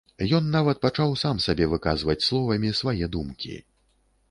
[0.37, 3.55] Ён нават пачаў сам сабе выказваць словамі свае думкі.